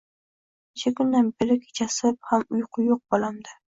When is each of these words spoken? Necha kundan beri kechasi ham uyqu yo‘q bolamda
Necha 0.71 0.93
kundan 1.01 1.31
beri 1.37 1.59
kechasi 1.69 2.15
ham 2.33 2.51
uyqu 2.61 2.91
yo‘q 2.91 3.03
bolamda 3.15 3.59